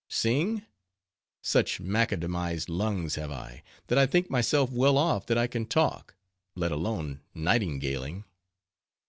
[0.09, 0.63] Sing?
[1.43, 6.15] Such Macadamized lungs have I, that I think myself well off, that I can talk;
[6.55, 8.23] let alone nightingaling."